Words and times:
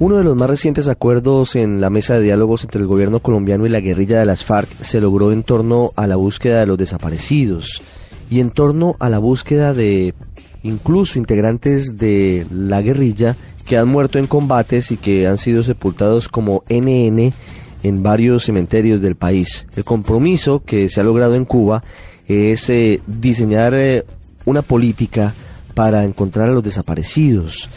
Uno 0.00 0.16
de 0.16 0.24
los 0.24 0.34
más 0.34 0.48
recientes 0.48 0.88
acuerdos 0.88 1.56
en 1.56 1.82
la 1.82 1.90
mesa 1.90 2.14
de 2.14 2.22
diálogos 2.22 2.64
entre 2.64 2.80
el 2.80 2.86
gobierno 2.86 3.20
colombiano 3.20 3.66
y 3.66 3.68
la 3.68 3.80
guerrilla 3.80 4.18
de 4.18 4.24
las 4.24 4.46
FARC 4.46 4.66
se 4.80 4.98
logró 4.98 5.30
en 5.30 5.42
torno 5.42 5.92
a 5.94 6.06
la 6.06 6.16
búsqueda 6.16 6.60
de 6.60 6.64
los 6.64 6.78
desaparecidos 6.78 7.82
y 8.30 8.40
en 8.40 8.50
torno 8.50 8.96
a 8.98 9.10
la 9.10 9.18
búsqueda 9.18 9.74
de 9.74 10.14
incluso 10.62 11.18
integrantes 11.18 11.98
de 11.98 12.46
la 12.50 12.80
guerrilla 12.80 13.36
que 13.66 13.76
han 13.76 13.88
muerto 13.88 14.18
en 14.18 14.26
combates 14.26 14.90
y 14.90 14.96
que 14.96 15.26
han 15.26 15.36
sido 15.36 15.62
sepultados 15.62 16.30
como 16.30 16.64
NN 16.70 17.34
en 17.82 18.02
varios 18.02 18.44
cementerios 18.44 19.02
del 19.02 19.16
país. 19.16 19.66
El 19.76 19.84
compromiso 19.84 20.62
que 20.64 20.88
se 20.88 21.02
ha 21.02 21.04
logrado 21.04 21.34
en 21.34 21.44
Cuba 21.44 21.84
es 22.26 22.70
eh, 22.70 23.02
diseñar 23.06 23.74
eh, 23.74 24.06
una 24.46 24.62
política 24.62 25.34
para 25.74 26.04
encontrar 26.04 26.48
a 26.48 26.52
los 26.52 26.62
desaparecidos 26.62 27.68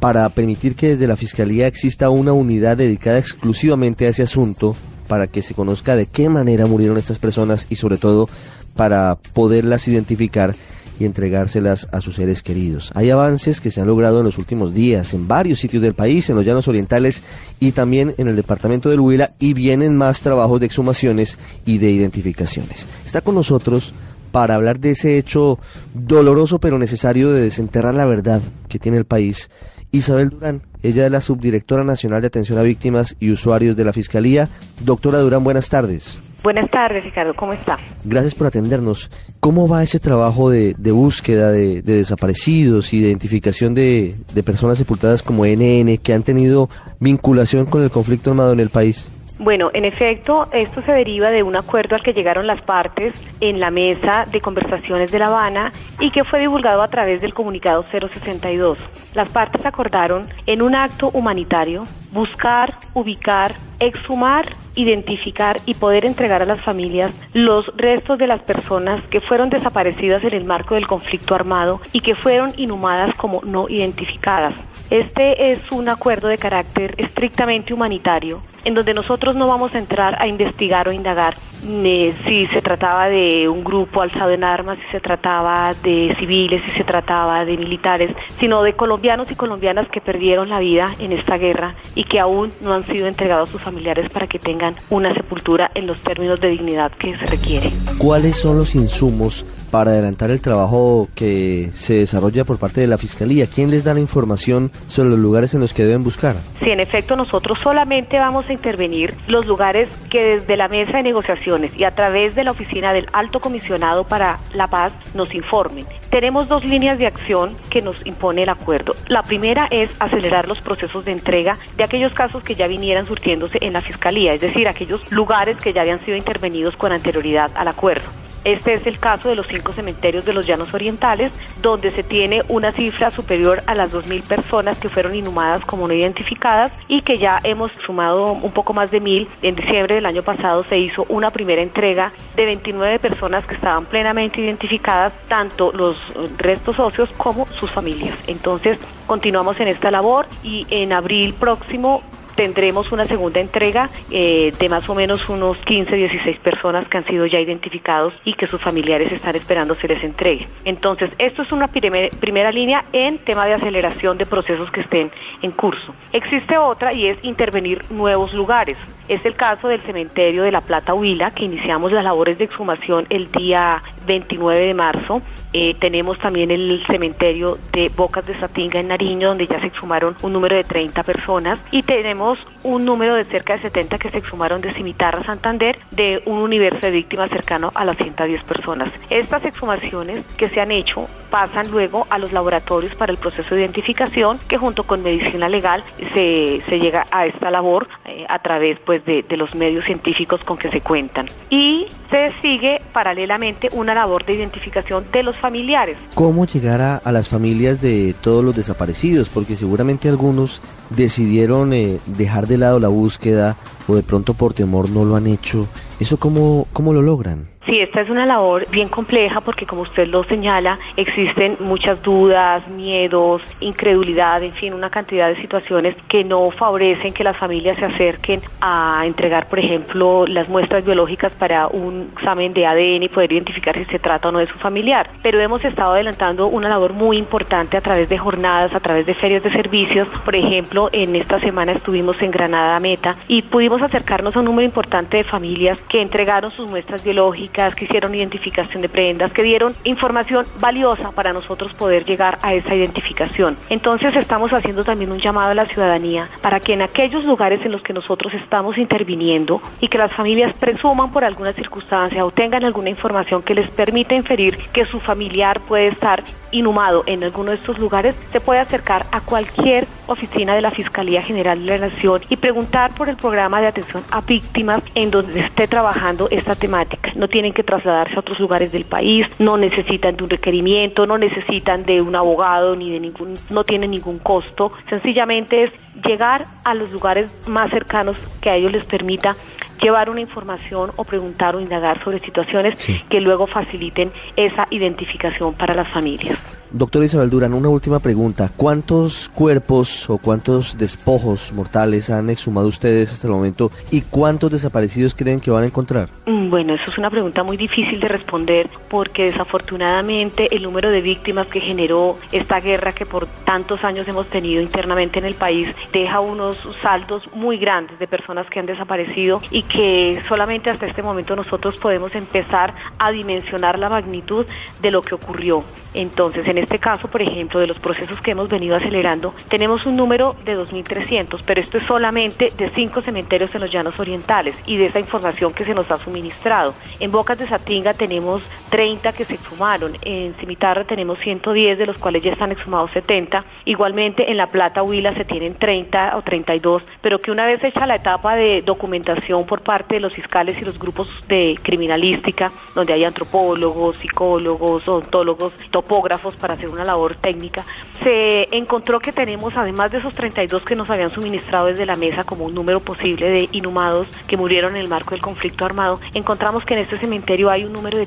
para 0.00 0.28
permitir 0.28 0.76
que 0.76 0.90
desde 0.90 1.08
la 1.08 1.16
Fiscalía 1.16 1.66
exista 1.66 2.10
una 2.10 2.32
unidad 2.32 2.76
dedicada 2.76 3.18
exclusivamente 3.18 4.06
a 4.06 4.10
ese 4.10 4.22
asunto, 4.22 4.76
para 5.08 5.26
que 5.26 5.42
se 5.42 5.54
conozca 5.54 5.96
de 5.96 6.06
qué 6.06 6.28
manera 6.28 6.66
murieron 6.66 6.98
estas 6.98 7.18
personas 7.18 7.66
y 7.70 7.76
sobre 7.76 7.96
todo 7.96 8.28
para 8.76 9.18
poderlas 9.32 9.88
identificar 9.88 10.54
y 11.00 11.04
entregárselas 11.04 11.88
a 11.92 12.00
sus 12.00 12.16
seres 12.16 12.42
queridos. 12.42 12.90
Hay 12.94 13.10
avances 13.10 13.60
que 13.60 13.70
se 13.70 13.80
han 13.80 13.86
logrado 13.86 14.18
en 14.18 14.24
los 14.24 14.38
últimos 14.38 14.74
días 14.74 15.14
en 15.14 15.28
varios 15.28 15.60
sitios 15.60 15.82
del 15.82 15.94
país, 15.94 16.28
en 16.28 16.36
los 16.36 16.44
llanos 16.44 16.68
orientales 16.68 17.22
y 17.60 17.72
también 17.72 18.14
en 18.18 18.28
el 18.28 18.36
departamento 18.36 18.90
del 18.90 19.00
Huila 19.00 19.32
y 19.38 19.54
vienen 19.54 19.96
más 19.96 20.22
trabajos 20.22 20.60
de 20.60 20.66
exhumaciones 20.66 21.38
y 21.64 21.78
de 21.78 21.90
identificaciones. 21.90 22.86
Está 23.04 23.20
con 23.20 23.34
nosotros 23.36 23.94
para 24.32 24.54
hablar 24.54 24.78
de 24.78 24.90
ese 24.90 25.18
hecho 25.18 25.58
doloroso 25.94 26.58
pero 26.58 26.78
necesario 26.78 27.32
de 27.32 27.42
desenterrar 27.42 27.94
la 27.94 28.04
verdad 28.04 28.42
que 28.68 28.78
tiene 28.78 28.98
el 28.98 29.06
país 29.06 29.50
Isabel 29.90 30.30
Durán. 30.30 30.62
Ella 30.82 31.06
es 31.06 31.12
la 31.12 31.20
subdirectora 31.20 31.84
nacional 31.84 32.20
de 32.20 32.28
atención 32.28 32.58
a 32.58 32.62
víctimas 32.62 33.16
y 33.20 33.30
usuarios 33.30 33.76
de 33.76 33.84
la 33.84 33.92
Fiscalía. 33.92 34.48
Doctora 34.80 35.18
Durán, 35.18 35.44
buenas 35.44 35.68
tardes. 35.68 36.20
Buenas 36.42 36.70
tardes, 36.70 37.04
Ricardo, 37.04 37.34
¿cómo 37.34 37.52
está? 37.52 37.78
Gracias 38.04 38.34
por 38.34 38.46
atendernos. 38.46 39.10
¿Cómo 39.40 39.66
va 39.66 39.82
ese 39.82 39.98
trabajo 39.98 40.50
de, 40.50 40.74
búsqueda 40.92 41.50
de, 41.50 41.82
desaparecidos 41.82 42.92
y 42.94 43.00
de 43.00 43.08
identificación 43.08 43.74
de, 43.74 44.14
de 44.32 44.42
personas 44.44 44.78
sepultadas 44.78 45.24
como 45.24 45.44
NN 45.44 45.98
que 45.98 46.14
han 46.14 46.22
tenido 46.22 46.70
vinculación 47.00 47.66
con 47.66 47.82
el 47.82 47.90
conflicto 47.90 48.30
armado 48.30 48.52
en 48.52 48.60
el 48.60 48.70
país? 48.70 49.10
Bueno, 49.40 49.70
en 49.72 49.84
efecto, 49.84 50.48
esto 50.52 50.82
se 50.82 50.90
deriva 50.90 51.30
de 51.30 51.44
un 51.44 51.54
acuerdo 51.54 51.94
al 51.94 52.02
que 52.02 52.12
llegaron 52.12 52.48
las 52.48 52.60
partes 52.60 53.14
en 53.40 53.60
la 53.60 53.70
mesa 53.70 54.26
de 54.32 54.40
conversaciones 54.40 55.12
de 55.12 55.20
La 55.20 55.28
Habana 55.28 55.70
y 56.00 56.10
que 56.10 56.24
fue 56.24 56.40
divulgado 56.40 56.82
a 56.82 56.88
través 56.88 57.20
del 57.20 57.34
comunicado 57.34 57.84
062. 57.84 58.78
Las 59.14 59.30
partes 59.30 59.64
acordaron 59.64 60.24
en 60.46 60.60
un 60.60 60.74
acto 60.74 61.10
humanitario 61.10 61.84
buscar, 62.10 62.78
ubicar, 62.94 63.52
exhumar, 63.78 64.44
identificar 64.74 65.60
y 65.66 65.74
poder 65.74 66.04
entregar 66.04 66.42
a 66.42 66.46
las 66.46 66.60
familias 66.62 67.12
los 67.32 67.72
restos 67.76 68.18
de 68.18 68.26
las 68.26 68.40
personas 68.40 69.04
que 69.04 69.20
fueron 69.20 69.50
desaparecidas 69.50 70.24
en 70.24 70.34
el 70.34 70.46
marco 70.46 70.74
del 70.74 70.88
conflicto 70.88 71.36
armado 71.36 71.80
y 71.92 72.00
que 72.00 72.16
fueron 72.16 72.52
inhumadas 72.56 73.14
como 73.14 73.40
no 73.44 73.68
identificadas. 73.68 74.54
Este 74.90 75.52
es 75.52 75.60
un 75.70 75.88
acuerdo 75.90 76.28
de 76.28 76.38
carácter 76.38 76.94
estrictamente 76.96 77.74
humanitario, 77.74 78.40
en 78.64 78.74
donde 78.74 78.94
nosotros 78.94 79.36
no 79.36 79.46
vamos 79.46 79.74
a 79.74 79.78
entrar 79.78 80.16
a 80.20 80.26
investigar 80.26 80.88
o 80.88 80.92
indagar 80.92 81.34
si 81.60 82.46
se 82.46 82.62
trataba 82.62 83.08
de 83.08 83.48
un 83.48 83.64
grupo 83.64 84.00
alzado 84.00 84.30
en 84.30 84.44
armas, 84.44 84.78
si 84.78 84.92
se 84.92 85.00
trataba 85.00 85.74
de 85.82 86.14
civiles, 86.18 86.62
si 86.64 86.70
se 86.70 86.84
trataba 86.84 87.44
de 87.44 87.56
militares, 87.56 88.14
sino 88.38 88.62
de 88.62 88.74
colombianos 88.74 89.30
y 89.30 89.34
colombianas 89.34 89.88
que 89.88 90.00
perdieron 90.00 90.48
la 90.48 90.60
vida 90.60 90.86
en 90.98 91.12
esta 91.12 91.36
guerra 91.36 91.74
y 91.94 92.04
que 92.04 92.20
aún 92.20 92.52
no 92.60 92.74
han 92.74 92.84
sido 92.84 93.06
entregados 93.06 93.48
a 93.48 93.52
sus 93.52 93.60
familiares 93.60 94.10
para 94.12 94.26
que 94.26 94.38
tengan 94.38 94.74
una 94.90 95.12
sepultura 95.14 95.70
en 95.74 95.86
los 95.86 96.00
términos 96.00 96.40
de 96.40 96.48
dignidad 96.48 96.92
que 96.92 97.16
se 97.16 97.26
requiere. 97.26 97.72
¿Cuáles 97.98 98.36
son 98.36 98.58
los 98.58 98.74
insumos 98.74 99.44
para 99.70 99.92
adelantar 99.92 100.30
el 100.30 100.40
trabajo 100.40 101.08
que 101.14 101.70
se 101.74 101.94
desarrolla 101.94 102.44
por 102.44 102.58
parte 102.58 102.80
de 102.80 102.86
la 102.86 102.98
Fiscalía? 102.98 103.46
¿Quién 103.46 103.70
les 103.70 103.84
da 103.84 103.94
la 103.94 104.00
información 104.00 104.70
sobre 104.86 105.10
los 105.10 105.18
lugares 105.18 105.54
en 105.54 105.60
los 105.60 105.74
que 105.74 105.84
deben 105.84 106.04
buscar? 106.04 106.36
Sí, 106.60 106.70
en 106.70 106.80
efecto, 106.80 107.16
nosotros 107.16 107.58
solamente 107.62 108.18
vamos 108.18 108.48
a 108.48 108.52
intervenir 108.52 109.14
los 109.26 109.46
lugares 109.46 109.88
que 110.10 110.24
desde 110.24 110.56
la 110.56 110.68
mesa 110.68 110.98
de 110.98 111.02
negociaciones 111.02 111.72
y 111.76 111.84
a 111.84 111.90
través 111.92 112.34
de 112.34 112.44
la 112.44 112.50
oficina 112.50 112.92
del 112.92 113.06
Alto 113.12 113.40
Comisionado 113.40 114.04
para 114.04 114.38
la 114.54 114.68
Paz 114.68 114.92
nos 115.14 115.34
informen. 115.34 115.86
Tenemos 116.10 116.48
dos 116.48 116.64
líneas 116.64 116.98
de 116.98 117.06
acción 117.06 117.54
que 117.70 117.82
nos 117.82 118.04
impone 118.06 118.44
el 118.44 118.48
acuerdo. 118.48 118.94
La 119.08 119.22
primera 119.22 119.68
es 119.70 119.90
acelerar 119.98 120.48
los 120.48 120.60
procesos 120.60 121.04
de 121.04 121.12
entrega 121.12 121.58
de 121.76 121.84
aquellos 121.84 122.12
casos 122.14 122.42
que 122.42 122.54
ya 122.54 122.66
vinieran 122.66 123.06
surtiéndose 123.06 123.58
en 123.60 123.74
la 123.74 123.80
Fiscalía, 123.80 124.32
es 124.32 124.40
decir, 124.40 124.68
aquellos 124.68 125.00
lugares 125.10 125.56
que 125.58 125.72
ya 125.72 125.82
habían 125.82 126.02
sido 126.04 126.16
intervenidos 126.16 126.76
con 126.76 126.92
anterioridad 126.92 127.50
al 127.54 127.68
acuerdo. 127.68 128.08
Este 128.48 128.72
es 128.72 128.86
el 128.86 128.98
caso 128.98 129.28
de 129.28 129.34
los 129.34 129.46
cinco 129.46 129.74
cementerios 129.74 130.24
de 130.24 130.32
los 130.32 130.46
Llanos 130.46 130.72
Orientales, 130.72 131.32
donde 131.60 131.90
se 131.90 132.02
tiene 132.02 132.42
una 132.48 132.72
cifra 132.72 133.10
superior 133.10 133.62
a 133.66 133.74
las 133.74 133.92
2.000 133.92 134.22
personas 134.22 134.78
que 134.78 134.88
fueron 134.88 135.14
inhumadas 135.14 135.62
como 135.66 135.86
no 135.86 135.92
identificadas 135.92 136.72
y 136.88 137.02
que 137.02 137.18
ya 137.18 137.40
hemos 137.44 137.70
sumado 137.84 138.32
un 138.32 138.50
poco 138.52 138.72
más 138.72 138.90
de 138.90 139.02
1.000. 139.02 139.28
En 139.42 139.54
diciembre 139.54 139.96
del 139.96 140.06
año 140.06 140.22
pasado 140.22 140.64
se 140.64 140.78
hizo 140.78 141.04
una 141.10 141.28
primera 141.28 141.60
entrega 141.60 142.10
de 142.36 142.46
29 142.46 142.98
personas 143.00 143.44
que 143.44 143.54
estaban 143.54 143.84
plenamente 143.84 144.40
identificadas, 144.40 145.12
tanto 145.28 145.70
los 145.70 145.98
restos 146.38 146.76
socios 146.76 147.10
como 147.18 147.46
sus 147.60 147.70
familias. 147.70 148.16
Entonces, 148.28 148.78
continuamos 149.06 149.60
en 149.60 149.68
esta 149.68 149.90
labor 149.90 150.24
y 150.42 150.66
en 150.70 150.94
abril 150.94 151.34
próximo 151.34 152.02
tendremos 152.38 152.92
una 152.92 153.04
segunda 153.04 153.40
entrega 153.40 153.90
eh, 154.12 154.52
de 154.56 154.68
más 154.68 154.88
o 154.88 154.94
menos 154.94 155.28
unos 155.28 155.58
15, 155.58 155.96
16 155.96 156.38
personas 156.38 156.86
que 156.86 156.98
han 156.98 157.04
sido 157.04 157.26
ya 157.26 157.40
identificados 157.40 158.14
y 158.24 158.34
que 158.34 158.46
sus 158.46 158.60
familiares 158.62 159.10
están 159.10 159.34
esperando 159.34 159.74
se 159.74 159.88
les 159.88 160.04
entregue. 160.04 160.46
Entonces, 160.64 161.10
esto 161.18 161.42
es 161.42 161.50
una 161.50 161.66
primera 161.66 162.52
línea 162.52 162.84
en 162.92 163.18
tema 163.18 163.44
de 163.44 163.54
aceleración 163.54 164.18
de 164.18 164.26
procesos 164.26 164.70
que 164.70 164.82
estén 164.82 165.10
en 165.42 165.50
curso. 165.50 165.92
Existe 166.12 166.56
otra 166.58 166.94
y 166.94 167.08
es 167.08 167.18
intervenir 167.24 167.82
nuevos 167.90 168.32
lugares. 168.32 168.78
Es 169.08 169.24
el 169.24 169.34
caso 169.36 169.68
del 169.68 169.80
cementerio 169.80 170.42
de 170.42 170.52
La 170.52 170.60
Plata 170.60 170.92
Huila, 170.92 171.30
que 171.30 171.46
iniciamos 171.46 171.90
las 171.92 172.04
labores 172.04 172.36
de 172.36 172.44
exhumación 172.44 173.06
el 173.08 173.32
día 173.32 173.82
29 174.06 174.66
de 174.66 174.74
marzo. 174.74 175.22
Eh, 175.54 175.74
tenemos 175.80 176.18
también 176.18 176.50
el 176.50 176.84
cementerio 176.86 177.56
de 177.72 177.88
Bocas 177.88 178.26
de 178.26 178.38
Satinga 178.38 178.80
en 178.80 178.88
Nariño, 178.88 179.28
donde 179.28 179.46
ya 179.46 179.58
se 179.60 179.68
exhumaron 179.68 180.14
un 180.20 180.34
número 180.34 180.56
de 180.56 180.64
30 180.64 181.02
personas. 181.04 181.58
Y 181.70 181.84
tenemos 181.84 182.27
un 182.62 182.84
número 182.84 183.14
de 183.14 183.24
cerca 183.24 183.54
de 183.54 183.62
70 183.62 183.98
que 183.98 184.10
se 184.10 184.18
exhumaron 184.18 184.60
de 184.60 184.74
Cimitarra, 184.74 185.22
Santander, 185.24 185.78
de 185.90 186.22
un 186.26 186.38
universo 186.38 186.80
de 186.80 186.90
víctimas 186.90 187.30
cercano 187.30 187.70
a 187.74 187.84
las 187.84 187.96
110 187.96 188.42
personas. 188.44 188.92
Estas 189.10 189.44
exhumaciones 189.44 190.24
que 190.36 190.48
se 190.48 190.60
han 190.60 190.72
hecho 190.72 191.08
pasan 191.30 191.70
luego 191.70 192.06
a 192.10 192.18
los 192.18 192.32
laboratorios 192.32 192.94
para 192.94 193.12
el 193.12 193.18
proceso 193.18 193.54
de 193.54 193.62
identificación, 193.62 194.38
que 194.48 194.58
junto 194.58 194.84
con 194.84 195.02
medicina 195.02 195.48
legal 195.48 195.84
se, 196.14 196.62
se 196.68 196.78
llega 196.78 197.06
a 197.10 197.26
esta 197.26 197.50
labor 197.50 197.88
eh, 198.04 198.24
a 198.28 198.38
través 198.40 198.78
pues, 198.80 199.04
de, 199.04 199.22
de 199.22 199.36
los 199.36 199.54
medios 199.54 199.84
científicos 199.84 200.42
con 200.44 200.56
que 200.58 200.70
se 200.70 200.80
cuentan. 200.80 201.28
Y 201.50 201.86
se 202.10 202.32
sigue 202.40 202.80
paralelamente 202.92 203.68
una 203.72 203.94
labor 203.94 204.24
de 204.24 204.34
identificación 204.34 205.04
de 205.12 205.22
los 205.22 205.36
familiares. 205.36 205.96
¿Cómo 206.14 206.46
llegar 206.46 206.80
a, 206.80 207.12
las 207.12 207.28
familias 207.28 207.80
de 207.80 208.14
todos 208.20 208.44
los 208.44 208.56
desaparecidos? 208.56 209.28
Porque 209.28 209.56
seguramente 209.56 210.08
algunos 210.08 210.62
decidieron 210.90 211.72
eh, 211.72 211.98
dejar 212.18 212.46
de 212.46 212.58
lado 212.58 212.78
la 212.78 212.88
búsqueda 212.88 213.56
o 213.86 213.94
de 213.96 214.02
pronto 214.02 214.34
por 214.34 214.52
temor 214.52 214.90
no 214.90 215.04
lo 215.04 215.16
han 215.16 215.26
hecho. 215.26 215.66
¿Eso 215.98 216.18
cómo, 216.18 216.66
cómo 216.74 216.92
lo 216.92 217.00
logran? 217.00 217.48
Sí, 217.68 217.80
esta 217.80 218.00
es 218.00 218.08
una 218.08 218.24
labor 218.24 218.66
bien 218.70 218.88
compleja 218.88 219.42
porque 219.42 219.66
como 219.66 219.82
usted 219.82 220.06
lo 220.08 220.24
señala, 220.24 220.78
existen 220.96 221.58
muchas 221.60 222.02
dudas, 222.02 222.66
miedos, 222.66 223.42
incredulidad, 223.60 224.42
en 224.42 224.52
fin, 224.52 224.72
una 224.72 224.88
cantidad 224.88 225.28
de 225.28 225.36
situaciones 225.36 225.94
que 226.08 226.24
no 226.24 226.50
favorecen 226.50 227.12
que 227.12 227.24
las 227.24 227.36
familias 227.36 227.76
se 227.76 227.84
acerquen 227.84 228.40
a 228.62 229.02
entregar, 229.04 229.50
por 229.50 229.58
ejemplo, 229.58 230.26
las 230.26 230.48
muestras 230.48 230.82
biológicas 230.82 231.34
para 231.34 231.66
un 231.66 232.08
examen 232.16 232.54
de 232.54 232.64
ADN 232.64 233.02
y 233.02 233.08
poder 233.10 233.32
identificar 233.32 233.76
si 233.76 233.84
se 233.84 233.98
trata 233.98 234.30
o 234.30 234.32
no 234.32 234.38
de 234.38 234.46
su 234.46 234.56
familiar. 234.56 235.10
Pero 235.20 235.38
hemos 235.38 235.62
estado 235.62 235.92
adelantando 235.92 236.46
una 236.46 236.70
labor 236.70 236.94
muy 236.94 237.18
importante 237.18 237.76
a 237.76 237.82
través 237.82 238.08
de 238.08 238.16
jornadas, 238.16 238.74
a 238.74 238.80
través 238.80 239.04
de 239.04 239.12
ferias 239.12 239.42
de 239.42 239.52
servicios. 239.52 240.08
Por 240.24 240.34
ejemplo, 240.34 240.88
en 240.92 241.14
esta 241.14 241.38
semana 241.38 241.72
estuvimos 241.72 242.22
en 242.22 242.30
Granada 242.30 242.80
Meta 242.80 243.16
y 243.28 243.42
pudimos 243.42 243.82
acercarnos 243.82 244.34
a 244.34 244.38
un 244.38 244.46
número 244.46 244.64
importante 244.64 245.18
de 245.18 245.24
familias 245.24 245.78
que 245.82 246.00
entregaron 246.00 246.50
sus 246.50 246.66
muestras 246.66 247.04
biológicas 247.04 247.57
que 247.58 247.86
hicieron 247.86 248.14
identificación 248.14 248.82
de 248.82 248.88
prendas, 248.88 249.32
que 249.32 249.42
dieron 249.42 249.74
información 249.84 250.46
valiosa 250.60 251.10
para 251.10 251.32
nosotros 251.32 251.74
poder 251.74 252.04
llegar 252.04 252.38
a 252.42 252.54
esa 252.54 252.74
identificación. 252.74 253.56
Entonces 253.68 254.14
estamos 254.14 254.52
haciendo 254.52 254.84
también 254.84 255.10
un 255.10 255.18
llamado 255.18 255.50
a 255.50 255.54
la 255.54 255.66
ciudadanía 255.66 256.28
para 256.40 256.60
que 256.60 256.74
en 256.74 256.82
aquellos 256.82 257.24
lugares 257.24 257.60
en 257.64 257.72
los 257.72 257.82
que 257.82 257.92
nosotros 257.92 258.32
estamos 258.34 258.78
interviniendo 258.78 259.60
y 259.80 259.88
que 259.88 259.98
las 259.98 260.12
familias 260.12 260.54
presuman 260.58 261.10
por 261.12 261.24
alguna 261.24 261.52
circunstancia 261.52 262.24
o 262.24 262.30
tengan 262.30 262.64
alguna 262.64 262.90
información 262.90 263.42
que 263.42 263.54
les 263.54 263.68
permita 263.70 264.14
inferir 264.14 264.56
que 264.72 264.86
su 264.86 265.00
familiar 265.00 265.60
puede 265.60 265.88
estar 265.88 266.22
inhumado 266.52 267.02
en 267.06 267.24
alguno 267.24 267.50
de 267.50 267.56
estos 267.56 267.78
lugares, 267.78 268.14
se 268.32 268.40
puede 268.40 268.60
acercar 268.60 269.06
a 269.12 269.20
cualquier 269.20 269.86
oficina 270.06 270.54
de 270.54 270.62
la 270.62 270.70
Fiscalía 270.70 271.22
General 271.22 271.58
de 271.58 271.78
la 271.78 271.88
Nación 271.88 272.22
y 272.28 272.36
preguntar 272.36 272.94
por 272.94 273.08
el 273.08 273.16
programa 273.16 273.60
de 273.60 273.66
atención 273.68 274.02
a 274.10 274.20
víctimas 274.20 274.82
en 274.94 275.10
donde 275.10 275.40
esté 275.40 275.68
trabajando 275.68 276.28
esta 276.30 276.54
temática. 276.54 277.12
No 277.14 277.28
tienen 277.28 277.52
que 277.52 277.62
trasladarse 277.62 278.16
a 278.16 278.20
otros 278.20 278.40
lugares 278.40 278.72
del 278.72 278.84
país, 278.84 279.26
no 279.38 279.56
necesitan 279.56 280.16
de 280.16 280.24
un 280.24 280.30
requerimiento, 280.30 281.06
no 281.06 281.18
necesitan 281.18 281.84
de 281.84 282.00
un 282.00 282.16
abogado 282.16 282.76
ni 282.76 282.90
de 282.90 283.00
ningún, 283.00 283.34
no 283.50 283.64
tienen 283.64 283.90
ningún 283.90 284.18
costo. 284.18 284.72
Sencillamente 284.88 285.64
es 285.64 285.72
llegar 286.04 286.46
a 286.64 286.74
los 286.74 286.90
lugares 286.90 287.32
más 287.46 287.70
cercanos 287.70 288.16
que 288.40 288.50
a 288.50 288.56
ellos 288.56 288.72
les 288.72 288.84
permita 288.84 289.36
llevar 289.80 290.10
una 290.10 290.20
información 290.20 290.90
o 290.96 291.04
preguntar 291.04 291.56
o 291.56 291.60
indagar 291.60 292.02
sobre 292.04 292.20
situaciones 292.20 292.86
que 293.08 293.20
luego 293.20 293.46
faciliten 293.46 294.12
esa 294.36 294.66
identificación 294.70 295.54
para 295.54 295.74
las 295.74 295.88
familias. 295.90 296.57
Doctor 296.70 297.02
Isabel 297.02 297.30
Durán, 297.30 297.54
una 297.54 297.70
última 297.70 297.98
pregunta. 297.98 298.50
¿Cuántos 298.54 299.30
cuerpos 299.30 300.10
o 300.10 300.18
cuántos 300.18 300.76
despojos 300.76 301.50
mortales 301.54 302.10
han 302.10 302.28
exhumado 302.28 302.66
ustedes 302.66 303.10
hasta 303.10 303.26
el 303.26 303.32
momento 303.32 303.70
y 303.90 304.02
cuántos 304.02 304.50
desaparecidos 304.50 305.14
creen 305.14 305.40
que 305.40 305.50
van 305.50 305.62
a 305.62 305.66
encontrar? 305.66 306.10
Mm, 306.26 306.50
bueno, 306.50 306.74
eso 306.74 306.84
es 306.88 306.98
una 306.98 307.08
pregunta 307.08 307.42
muy 307.42 307.56
difícil 307.56 308.00
de 308.00 308.08
responder 308.08 308.68
porque 308.90 309.24
desafortunadamente 309.24 310.54
el 310.54 310.62
número 310.62 310.90
de 310.90 311.00
víctimas 311.00 311.46
que 311.46 311.60
generó 311.60 312.16
esta 312.32 312.60
guerra 312.60 312.92
que 312.92 313.06
por 313.06 313.26
tantos 313.46 313.82
años 313.82 314.06
hemos 314.06 314.26
tenido 314.26 314.60
internamente 314.60 315.18
en 315.18 315.24
el 315.24 315.34
país 315.34 315.74
deja 315.90 316.20
unos 316.20 316.58
saldos 316.82 317.30
muy 317.34 317.56
grandes 317.56 317.98
de 317.98 318.06
personas 318.06 318.46
que 318.50 318.60
han 318.60 318.66
desaparecido 318.66 319.40
y 319.50 319.62
que 319.62 320.20
solamente 320.28 320.68
hasta 320.68 320.86
este 320.86 321.02
momento 321.02 321.34
nosotros 321.34 321.76
podemos 321.76 322.14
empezar 322.14 322.74
a 322.98 323.10
dimensionar 323.10 323.78
la 323.78 323.88
magnitud 323.88 324.44
de 324.82 324.90
lo 324.90 325.00
que 325.00 325.14
ocurrió. 325.14 325.64
Entonces, 325.94 326.46
en 326.46 326.58
este 326.58 326.78
caso, 326.78 327.08
por 327.08 327.22
ejemplo, 327.22 327.60
de 327.60 327.66
los 327.66 327.78
procesos 327.78 328.20
que 328.20 328.32
hemos 328.32 328.48
venido 328.48 328.76
acelerando, 328.76 329.34
tenemos 329.48 329.86
un 329.86 329.96
número 329.96 330.36
de 330.44 330.56
2.300, 330.56 331.40
pero 331.44 331.60
esto 331.60 331.78
es 331.78 331.86
solamente 331.86 332.52
de 332.56 332.70
cinco 332.70 333.02
cementerios 333.02 333.54
en 333.54 333.60
los 333.62 333.70
llanos 333.70 333.98
orientales 333.98 334.54
y 334.66 334.76
de 334.76 334.86
esa 334.86 335.00
información 335.00 335.52
que 335.52 335.64
se 335.64 335.74
nos 335.74 335.90
ha 335.90 335.98
suministrado. 335.98 336.74
En 337.00 337.10
Bocas 337.10 337.38
de 337.38 337.46
Satinga 337.46 337.94
tenemos 337.94 338.42
30 338.68 339.12
que 339.12 339.24
se 339.24 339.34
exhumaron, 339.34 339.92
en 340.02 340.34
Cimitarra 340.36 340.84
tenemos 340.84 341.18
110, 341.20 341.78
de 341.78 341.86
los 341.86 341.98
cuales 341.98 342.22
ya 342.22 342.32
están 342.32 342.52
exhumados 342.52 342.90
70. 342.92 343.44
Igualmente, 343.64 344.30
en 344.30 344.36
La 344.36 344.48
Plata, 344.48 344.82
Huila, 344.82 345.14
se 345.14 345.24
tienen 345.24 345.54
30 345.54 346.16
o 346.16 346.22
32, 346.22 346.82
pero 347.00 347.20
que 347.20 347.30
una 347.30 347.46
vez 347.46 347.62
hecha 347.64 347.86
la 347.86 347.96
etapa 347.96 348.36
de 348.36 348.62
documentación 348.62 349.46
por 349.46 349.62
parte 349.62 349.96
de 349.96 350.00
los 350.00 350.12
fiscales 350.12 350.60
y 350.60 350.64
los 350.64 350.78
grupos 350.78 351.08
de 351.28 351.58
criminalística, 351.62 352.52
donde 352.74 352.92
hay 352.92 353.04
antropólogos, 353.04 353.96
psicólogos, 353.96 354.86
odontólogos, 354.86 355.52
topógrafos 355.70 356.36
para 356.36 356.54
hacer 356.54 356.68
una 356.68 356.84
labor 356.84 357.16
técnica, 357.16 357.64
se 358.02 358.48
encontró 358.56 359.00
que 359.00 359.12
tenemos, 359.12 359.56
además 359.56 359.90
de 359.90 359.98
esos 359.98 360.14
32 360.14 360.62
que 360.62 360.76
nos 360.76 360.90
habían 360.90 361.12
suministrado 361.12 361.66
desde 361.66 361.86
la 361.86 361.96
mesa 361.96 362.24
como 362.24 362.44
un 362.44 362.54
número 362.54 362.80
posible 362.80 363.28
de 363.28 363.48
inhumados 363.52 364.06
que 364.26 364.36
murieron 364.36 364.76
en 364.76 364.82
el 364.82 364.88
marco 364.88 365.10
del 365.10 365.20
conflicto 365.20 365.64
armado, 365.64 366.00
encontramos 366.14 366.64
que 366.64 366.74
en 366.74 366.80
este 366.80 366.98
cementerio 366.98 367.50
hay 367.50 367.64
un 367.64 367.72
número 367.72 367.98
de 367.98 368.06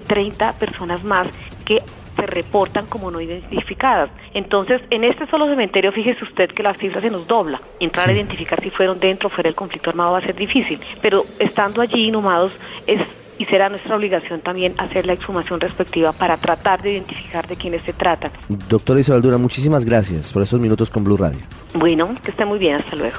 30 0.52 0.60
personas 0.60 1.04
más 1.04 1.28
que 1.66 1.82
se 2.16 2.26
reportan 2.26 2.86
como 2.88 3.10
no 3.10 3.22
identificadas. 3.22 4.10
Entonces, 4.34 4.82
en 4.90 5.04
este 5.04 5.28
solo 5.28 5.48
cementerio, 5.48 5.92
fíjese 5.92 6.24
usted 6.24 6.50
que 6.50 6.64
la 6.64 6.74
cifra 6.74 7.02
se 7.02 7.10
nos 7.10 7.26
dobla. 7.28 7.62
Entrar 7.80 8.10
a 8.10 8.12
identificar 8.12 8.62
si 8.62 8.70
fueron 8.70 9.00
dentro 9.00 9.28
o 9.28 9.30
fuera 9.30 9.48
del 9.48 9.56
conflicto 9.56 9.90
armado 9.90 10.12
va 10.14 10.18
a 10.18 10.22
ser 10.22 10.36
difícil, 10.36 10.80
pero 11.02 11.26
estando 11.40 11.82
allí 11.82 12.08
inhumados 12.08 12.52
es 12.88 13.02
y 13.38 13.46
será 13.46 13.70
nuestra 13.70 13.96
obligación 13.96 14.42
también 14.42 14.76
hacer 14.78 15.08
la 15.08 15.14
exhumación 15.14 15.60
respectiva 15.60 16.12
para 16.12 16.38
tratar 16.38 16.84
de 16.84 16.92
identificar 16.92 17.48
de 17.48 17.56
quiénes 17.56 17.82
se 17.82 17.92
tratan. 17.92 18.30
Doctora 18.48 19.00
Isabel 19.00 19.24
Dura, 19.24 19.40
muchísimas 19.40 19.84
gracias 19.84 20.32
por 20.32 20.44
estos 20.44 20.60
minutos 20.60 20.92
con 20.92 21.04
Blue 21.04 21.18
Radio. 21.18 21.40
Bueno, 21.74 22.14
que 22.24 22.30
esté 22.30 22.46
muy 22.46 22.60
bien, 22.60 22.76
hasta 22.76 22.96
luego. 22.96 23.18